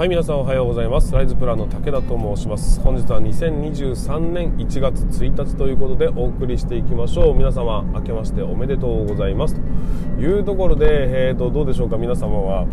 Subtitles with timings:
[0.00, 1.12] はい皆さんおはようございます。
[1.12, 2.80] ライズプランの武田と申します。
[2.80, 7.34] 本日は2023年1月1日ということでお送りしていきましょう。
[7.34, 9.56] 皆様明けましておめでとうございます。
[9.56, 11.98] というところで、えーと、どうでしょうか？
[11.98, 12.66] 皆様は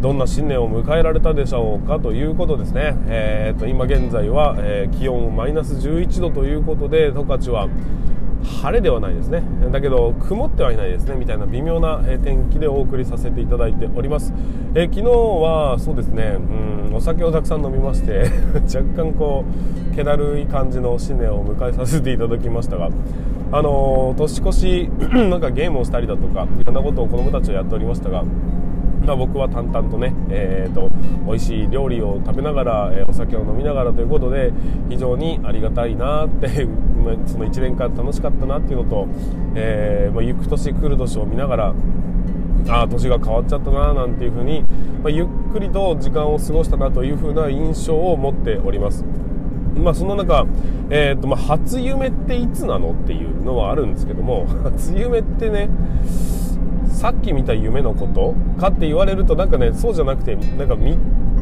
[0.00, 2.00] どんな新年を迎えられたでしょうか？
[2.00, 7.68] ということですね、えーと、今現在は、えー、気温マイナス11度ということで十勝は
[8.44, 9.42] 晴れではないですね。
[9.70, 11.14] だけど曇ってはいないですね。
[11.14, 14.32] みたいな微妙な天気でお送りさせていただいております、
[14.74, 16.36] え、昨日はそうですね。
[16.38, 18.30] うんお酒をたくさん飲みまして
[18.66, 19.44] 若干こ
[19.92, 22.90] う気だるい感じの新年を迎えさせていただきましたが
[23.52, 24.90] あのー、年越し
[25.30, 28.24] なんかゲームをしたりだとかいろんなことを子供たちはやっておりましたが
[29.06, 30.90] ま、僕は淡々とね、えーと、
[31.26, 34.52] 美味しい料理を食べながら、えー、お酒を飲みながらということで
[34.88, 36.68] 非常にありがたいなって
[37.26, 39.08] その1年間楽しかったなっていうのと、
[39.54, 41.74] えーまあ、行く年来る年を見ながら
[42.68, 44.62] ああ年が変わっちゃったななんていうふうに、
[45.02, 49.04] まあ、ゆっくりと時間を過ごしたなというふうな印象を持っております。
[49.76, 50.46] まあ、そんな中、
[50.90, 55.70] えーとまあ、初夢っていつなのっていうのはあるんですけども 初夢ってね
[56.88, 60.98] さっき見た夢のことかって言われるとなんかねそうじゃなくてなんか3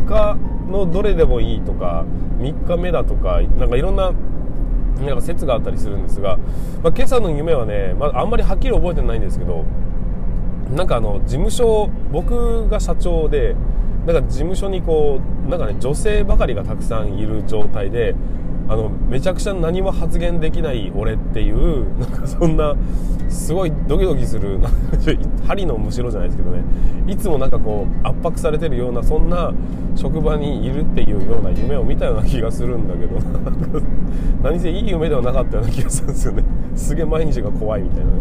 [0.07, 0.37] 日
[0.71, 2.05] のどれでもいいとか
[2.39, 4.13] 3日目だとかなんかいろんな
[5.07, 6.37] なんか説があったりするんですが、
[6.83, 9.65] まあ、今朝の夢はね、まあ、あんまりはっきり覚えてないんですけど
[10.75, 13.55] なんかあの事務所僕が社長で
[14.07, 18.15] なんか事務所にこうなんかね女性ばかりがたくさんいる状態で
[18.69, 22.75] あのめちゃくちゃ何も発言できない俺っていう なんかそんな
[23.29, 24.59] すごいドキドキする
[25.47, 26.63] 針のむしろじゃないですけどね。
[27.07, 29.53] いつもなんかこう圧迫されてるようなそんな
[29.95, 33.19] 職場にいるっていうような夢を見たような気がするんだけど
[34.43, 36.45] 何せいい夢ではなかったような気がするんですよね。
[36.79, 38.19] すげえ毎日が怖いみたいなね。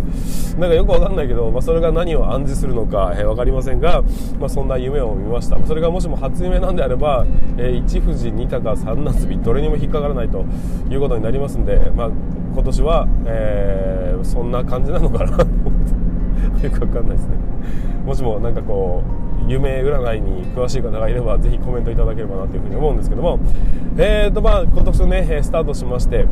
[0.58, 4.02] なんかよくわかんないけど、まあ、それが何を暗示するのか、えー、分かりませんが、
[4.40, 5.58] まあ、そんな夢を見ました。
[5.66, 7.26] それがもしも初夢なんであれば、
[7.58, 10.46] えー、1富士2鷹3夏日どれにも引っかからないと
[10.90, 12.08] いうことになりますんで、まあ、
[12.54, 15.38] 今年は、えー、そんな感じなのかな。
[15.38, 17.36] と思ってよくわかんないですね。
[18.06, 23.40] もしもなんかこう夢占いに詳しい方がいればぜひコメントいただければなというふうに思うんですけども。
[23.98, 26.28] えーとまあ今年ねスタートしまして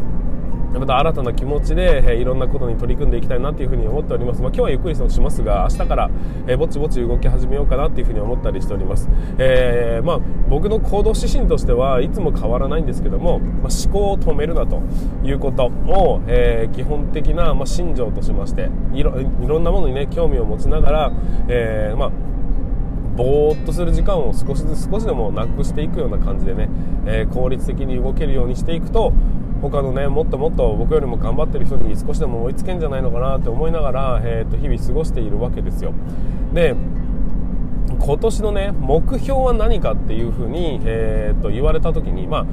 [0.80, 6.10] また新たな気持ちで、え、いろんなことに取り組んでいきたいなというふうに思っております、まあ、今日はゆっくりしますが明日から、
[6.48, 10.20] え、ぼちぼち動き始めようかなというふうに思ったりしております、えー、まあ、
[10.50, 14.82] 僕の行動指針としてはいつも変わらないんですけども、まあ、思考を止めるなと
[15.24, 21.12] いうことを、え基本的な、ま、信条としましていろいろんなものにね興味を持ちながら、
[21.48, 22.12] えま
[23.16, 26.70] ぼーっとする時間を少しずつ少しでもなくしていくような感じでね、
[27.06, 29.14] えー、効率的に動けるようにしていくと
[29.62, 35.94] 他のねもっともっと僕よりも頑張ってる人に少しでも追いつけんじゃないのかなって思いながら、えー、と日々過ごしているわけですよ。
[36.54, 36.76] で
[38.00, 42.46] 今年のね目標は何かっていうふうに、えー、と言われた時に、まあ、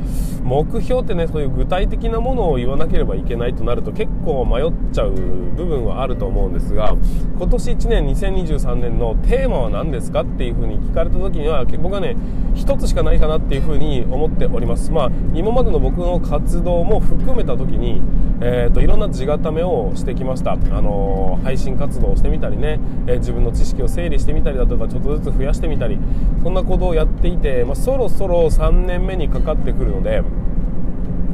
[0.42, 6.96] 目標ってねそういう具体的なものを言わなければいけないとなると結構迷っちゃう部分はあると思うんですが
[7.36, 12.16] 今年1年2023年のテーマは何ですかっていうふうに聞かれた時には僕はね
[12.54, 18.02] 1つしかないかなっていうふうに思っております、まあ、今までの僕の活動も含めた時に、
[18.44, 25.96] えーと、いろんな地固めをしてきました、あのー、配信活動をしてみたりね、えー、自分の知識を整理してみたりだとかちょっとずつ増やしてみたり
[26.42, 30.24] そんなことをやっていて、まあ、そろそろ3年目にかかってくるので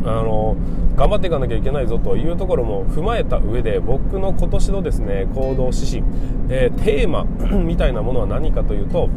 [0.05, 0.57] あの
[0.97, 6.03] 頑張っていかなきゃいけないぞというところも踏まえた上で僕の今年のですね行動指針、
[6.51, 7.25] えー、テーマ
[7.65, 9.09] みたいなものは何かというと、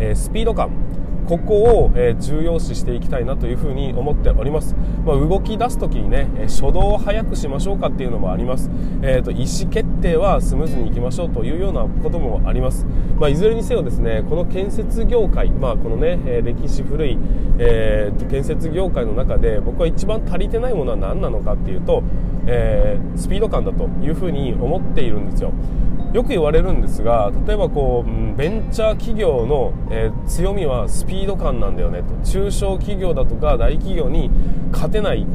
[0.00, 0.70] えー、スピード感。
[1.26, 4.74] ここを、え重要視していきたいなというふに思っております、
[5.04, 8.70] まあ、動き出す時にね初動を早くしましょうかっていうのもあります、
[9.02, 12.86] えーと、意思決定はスムーズにいきましょうというようなこともあります、
[13.18, 17.18] まあ、いずれにせよですねこの建設業界、まあ、このね歴史古い、
[17.58, 22.02] えー、建設業界の中で僕は一番足りてないものは何なのかっていうと、
[22.46, 25.52] えー、スピード感だというふうに思っているんですよ。
[26.14, 32.24] よく言われるんですが例えばこうベンチャー企業の、えー、強みはスピード感なんだよねと。
[32.24, 34.30] 中小企業だとか大企業に
[34.70, 35.26] 勝てない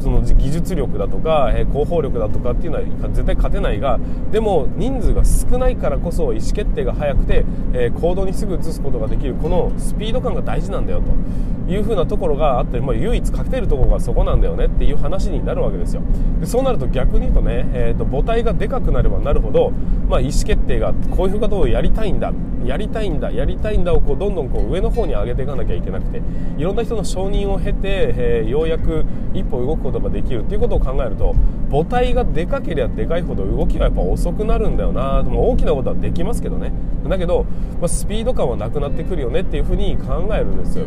[0.00, 3.98] その技術力だとか、え広報力だとかっていうのは絶対勝てないが
[4.32, 16.02] でも人数が少ないからこそ意思決定が早くて、え行動にすぐ移すことができるこのスピード感が大事なんだよというふうなところがあって、まあ、唯一勝てるところがそこなんだよねっていう話になるわけですよ。
[16.40, 19.70] でそうなると逆に言うとね、えーと、母体がでかくなればなるほど、
[20.08, 22.32] まあ、意思決定がこういうことをやりたいんだ
[22.64, 26.20] やりたいんだやりたいんだをこうどんどんこう上の方に上げていかなきゃいけなくて
[26.58, 31.34] いろんな人の承認を経て、えー、ようやく一歩動くことができるっていうことを考えると
[31.70, 36.72] 母体がでかければでかいほど動きがやっぱ遅くなるんだよなも大きなことはできますけどね。
[37.08, 37.44] だけど、
[37.80, 40.86] まあ、スピード感はなくなってくるよねっていうふうに考えるんですよ。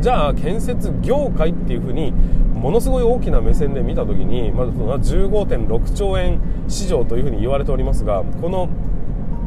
[0.00, 2.12] じゃあ建設業界っていうふうに
[2.54, 8.68] ものすごい大きな目線で見た時に、まず15.6兆円市場というふうに言われておりますがこの、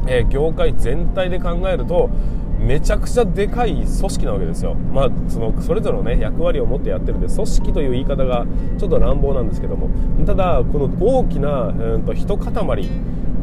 [0.07, 2.09] え、業界全体で考えると
[2.59, 8.45] めちゃくちゃでかい組織なわけですよ、まあ、そのそれぞれの、ね、役割を持ってやってるんで組織という言い方が
[8.77, 9.89] ちょっと乱暴なんですけども。
[10.25, 12.89] ただこの大きな、うんと、一塊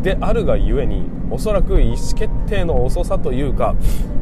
[0.02, 3.74] であるがゆえにおそらく意思決定の遅さというか、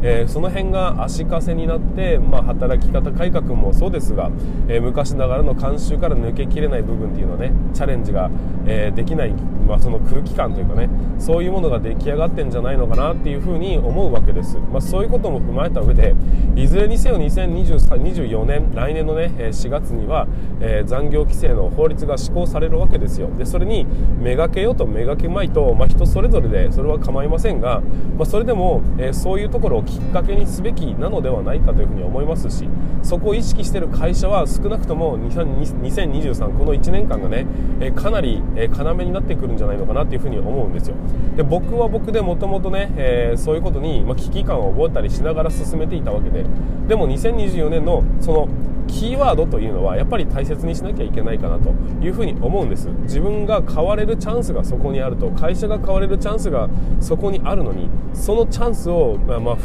[0.03, 4.31] えー、その辺が足かせになって、まあ、働き方改革もそうですが、
[4.69, 8.31] えー、昔ながらの慣習から抜けきれない部分っていうのはねチャレンジが、
[8.67, 10.89] えー、できない、まあ、その空気感というかね
[11.19, 16.15] そういうものが出来上がってんじゃないのかなっていうふうに思うわけです、まあ、そういうことも踏まえた上で
[16.57, 20.27] いずれにせよ2024年来年のね4月には、
[20.61, 23.29] え残業規制の法律が施行されるわけですよ。
[23.37, 23.87] でそれに
[24.21, 27.81] めがけようとめがけまいと、まあ、人それぞれでそれはは構いませんが、
[28.17, 32.69] まあ、それでも、えー、そういうところをきっかけにすべきなのではないかというふうに思いますし
[33.03, 37.47] そこを意識している会社は少なくとも2023この1年間がね、
[37.81, 40.97] えー、かなり、えー、要になってくるんじゃないのかなというふうに思うんですよ。
[41.37, 46.45] で僕は僕でもともとね、えそういうことに、まあ、危機感を覚えたりしながら進めていたわけで
[46.89, 48.49] でも2024年のその
[48.87, 51.71] キーワードというのはやっぱり大切にしなきゃいけないかなと
[52.05, 52.89] いうふうに思うんです。
[53.03, 56.69] 自分が買われるチャンスがそこにあると会社が買われるチャンスが
[57.01, 59.57] そこにあるのにそのチャンスを、まあ、まあ、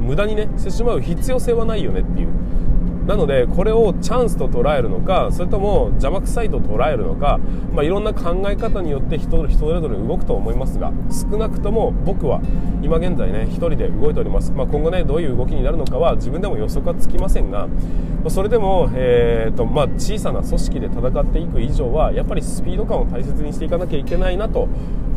[0.00, 2.28] 無駄にねしてしまう必要性はないよねっていう
[3.08, 7.38] なのでこれをチャンスと捉えるのかそれとも邪魔くさいと捉えるのか、
[7.72, 12.42] まあ、いろんな考え方によって人人それぞれ動くと思いますが少なくとも僕は
[12.82, 17.66] 今現在ね1人で動いております、まあ、今後ねどういう動きになるのかは自分でも予測はつきませんが、
[18.28, 24.68] それでも、えーとまあ、小さな組織で戦っていく以上はやっぱりスピード感を大切にしていかなきゃいけないなと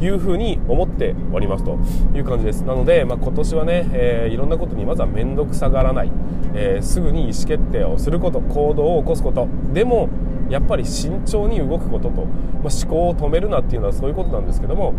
[0.01, 1.77] いうふうに思っておりますと
[2.15, 2.63] いう感じです。
[2.63, 6.11] なので、まあ、今年はね、えー、いろんなことにまずは面倒くさがらない、
[6.53, 9.47] えー、すぐに意思決定をすること行動を起こすこと。
[9.73, 10.09] でも
[10.49, 14.93] やっぱり慎重に動くことと、まあ、思考を止めるなっていうのはそういうことなんですけども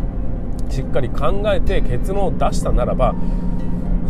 [0.71, 3.15] しっかり考えて結論を出したならば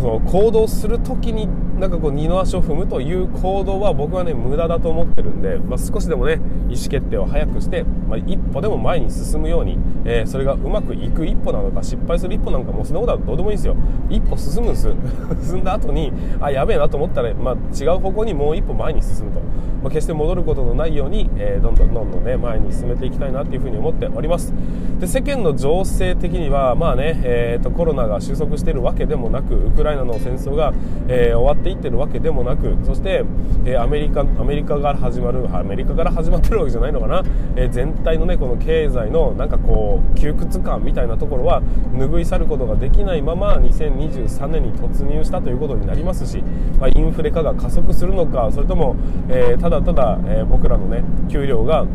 [0.00, 1.48] その行動する時に
[1.82, 6.34] なんかこう二の足を踏むという行動は僕はね無駄だと思ってるんで、まあ、少しでもね
[6.68, 13.74] 意思決定を早くして、まあ、一歩でも前に進むように、えー、それがうまくいく一歩なのか失敗する一歩なのかもうそんなことはどうでもいいんですよ。
[14.08, 14.94] 一歩進むんです。
[15.42, 19.40] 進んだ後にあやべえなと思ったら、まあ、違う方向にもう一歩前に進むと、
[19.82, 24.54] まあ、決して戻ることのないように、えー、どんどんどんどんね前に進めていきたいなっていうふうに思っております。
[25.00, 30.72] で世間の情勢的にはまあね、えーと、コロナが収束しているわけでもなくウクライナの戦争が、
[31.08, 33.24] えー、終わっていってるわけでもなくそして、
[33.64, 37.22] え、アメリカアメリカから始まるアメリカから始まってるわけじゃないのかな、
[37.56, 41.62] え、全体のねこの経済のなんかこう窮屈感みたいなところは
[41.94, 46.42] 拭い去ることができないまま2023年に突入したということになりますし、
[46.78, 48.96] まあ、インフレ化が加速するのかそれとも、
[49.28, 51.86] えただただ、え僕らのね給料が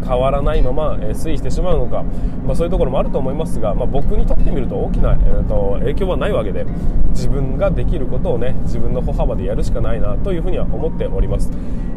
[0.00, 2.04] 変わらないまま、え推移してしまうのか、
[2.44, 6.64] まあ、そういうところもあると思いますが、まあ、僕にとってみると大きな、えー、と影響はないわけで
[7.10, 11.50] 自分ができることをね自分の歩幅でやるしかないなというふうには思っております。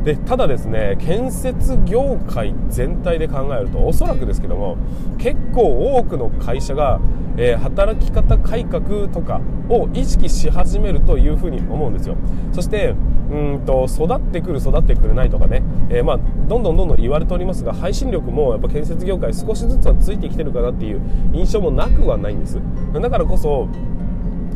[0.04, 4.78] でただですね建設業界全体で考えるとおそらくですけども
[5.18, 7.00] 結構多くの会社が、
[7.38, 12.18] えー、働き方改革とかを意識し始めるというふうに思うんですよ。
[12.52, 12.96] そして
[13.34, 21.02] うんと育ってくる育ってくれないとかね、えー、まあ、どんどんどんどん言われておりますが配信力もやっぱ建設業界少しずつはついてきてるかなっていう
[21.34, 22.62] 印象もなくはないんです。
[22.94, 23.68] だからこそ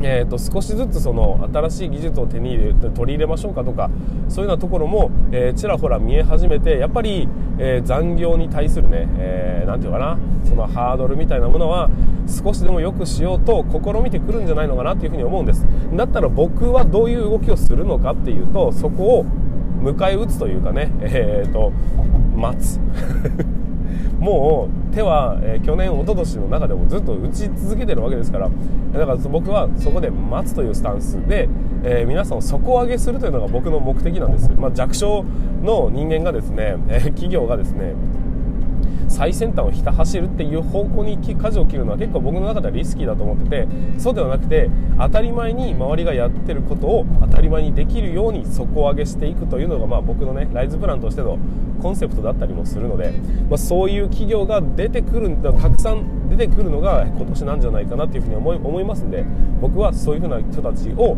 [0.02, 3.90] えーと、少しずつその新しい技術を手に入れ取り入れましょうかとか
[4.30, 7.28] そういうようなところも、えー、ちらほら見え始めてやっぱり、
[7.58, 11.90] えー、残業に対するね、えー、て言うかなそのハードルみたいなものは
[12.28, 15.66] 少しでも良くしようと試みてくるんじゃないのかなというふうに思うんです。
[15.94, 19.26] だったら僕はどういう動きをするのかっていうとそこを
[19.82, 21.72] 迎え撃つというかねえっ、ー、と
[22.36, 22.80] 待つ。
[24.20, 28.50] もう手は、えー、去年、一昨年の中でもずっと打ち続けてるわけですから
[28.94, 31.48] だから僕はそこで待つというスタンスで、
[31.84, 35.24] えー、皆さんを底上げするというのが僕の目的なんです、まあ、弱小
[35.64, 37.94] の人間がですね、 え、企業がですね
[39.08, 51.38] 最先端をひた走るっていう方向に舵を切るのは結構僕の中ではリスキーだと思っててそうではなくて当たり前に周りがやってることを当たり前にできるように底上げしていくというのが、まあ、僕のねライズプランとしての
[51.82, 53.12] コンセプトだったりもするので、
[53.50, 59.26] まあ、そういう企業が出てくるたくさん出てくるのが今年なんじゃないかなというふうに思い思いますんで
[59.62, 61.18] 僕はそういうふうな人たちを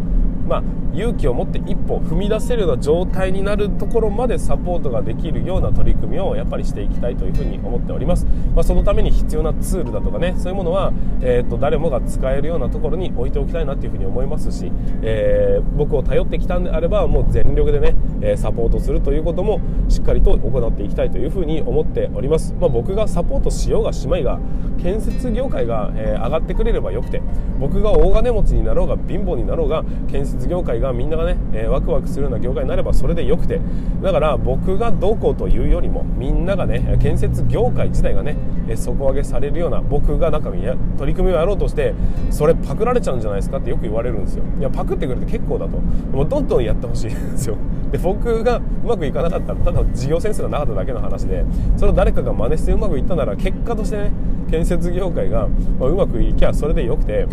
[0.50, 0.64] まあ、
[0.96, 8.26] 勇気を持って一歩踏み出せるような状態になるところまでサポートができるような取り組みをやっぱりしていきたいというふうに思っております、
[8.56, 14.72] まあ、そのために必要なツールだとかねそういうものは、えーと、誰もが使えるようなところに置いておきたいなというふうに思いますし、
[15.04, 24.40] えー、僕を頼ってきたんであればもう全力でね、えサポートするということもしっかりと行っていきたいというふうに思っております、まあ、僕がサポートしようがしまいが
[24.82, 27.22] 建建設業界が、えー、上がってくれればよくて
[27.58, 33.62] 僕が大金持ちになろうが貧乏になろうが建設業界がみんながね、えー、ワクワクするような業界になればそれでよくて
[34.02, 38.36] だから僕がどうこうというよりもみんながね建設業界自体がね、
[38.68, 41.94] えー、底上げされるような僕がなんか取り組みをやろうとして
[42.30, 44.44] それパクられちゃうんじゃないですかってよく言われるんですよ。
[44.60, 45.78] いやパクってくれて結構だと。
[45.78, 47.56] もうどんどんやってほしいんですよ。
[47.92, 51.44] で僕がうまくいかなかったらただ事業センスがなかっただけの話で
[51.78, 54.12] それを誰かが真似してうまくいったなら結果としてね
[54.50, 55.48] 建設業界が、
[55.80, 57.28] うまくいきゃそれでよくて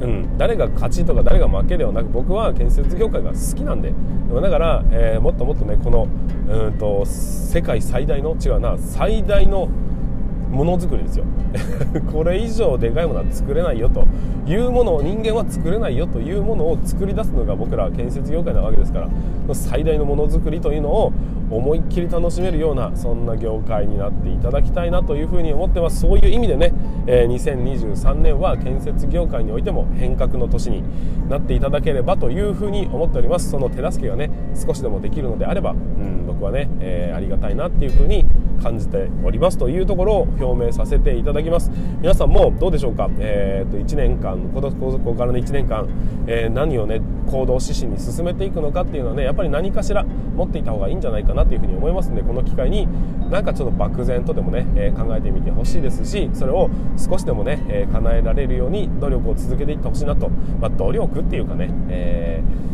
[0.00, 3.92] うん、誰が勝ちとか誰が負けではなく僕は建設業界が好きなんで。
[4.40, 6.08] だから、えー、もっともっとねこの
[6.48, 9.68] うんと世界最大の違うな最大の
[10.50, 11.24] ものづくりですよ。
[12.12, 14.04] これ以上でかいものは作れないよと
[14.46, 19.08] いうものを人間は作れないよというものを作り出すのが僕ら建設業界なわけですから
[19.54, 21.12] 最大のものづくりというのを
[21.50, 26.00] 思いっきり楽しめるようなそんな業界になっていただきたいなというふうに思ってます。
[26.00, 26.72] そういう意味でね、
[27.06, 30.84] え、2023年は建設業界においても変革の年に
[31.28, 33.50] なっていただければというふうに思っております。
[33.50, 38.24] その手助けがね少しでもできるのであれば、うん、僕はね、えー、ありがたいなっていうふうに
[38.62, 41.70] 感じておりますというところを表明させていただきます。
[42.00, 45.88] 皆さんもどうでしょうか、えー、と1年間ここからの1年間、
[46.26, 47.00] えー、何をね
[47.30, 52.88] 行動指針に進めていくのかっていうのはねやっぱり何かしら持っていた方がいいんじゃないかなというふうに思いますのでこの機会に
[53.30, 60.28] なんかちょっと漠然とでもね、え、考えてみてほしいですしそれを少しでもね、えー、叶えられるように努力を続けていってほしいなと、
[60.60, 62.70] まあ、努力っていうかね、えー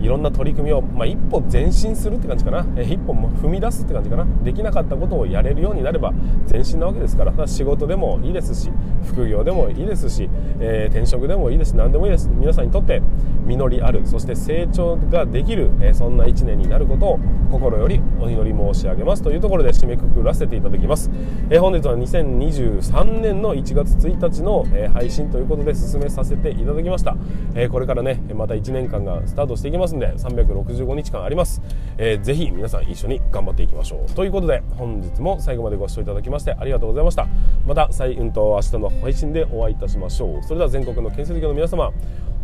[0.00, 4.26] いろんな取り組みを、まあ、一歩前進するって感じかな、え一歩踏み出すって感じかな。
[4.42, 6.12] できなかったことをやれるようになれば
[6.50, 7.30] 前進なわけですから。
[7.46, 8.70] 仕事でもいいですし
[9.04, 10.28] 副業でもいいですし、
[10.60, 12.28] えー、転職でもいいですし何でもいいです。
[12.28, 13.02] 皆さんにとって
[13.46, 19.22] 実りあるそして成長ができる、えー、そんな1年になることを心よりお祈り申し上げます。
[19.22, 21.10] というところで締めくくらせていただきます、
[21.50, 27.16] えー、本日は2023年の1月1日の、え配信ということで進めさせていただきました、
[27.54, 29.89] えこれからねまた1年間がスタートしていきます。
[29.90, 31.60] ますんで365日間あります、
[31.98, 34.12] えー、ぜひ皆さん一緒に頑張っていきましょう。
[34.12, 37.26] ということで本日も最後までご視聴いただきましてありがとうございました。
[37.66, 40.42] また再運と明日の配信でお会いいたしましょう。
[40.42, 41.92] それでは全国の建設業の皆様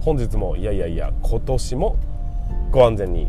[0.00, 1.96] 本日もいやいやいや今年も
[2.70, 3.28] ご安全に。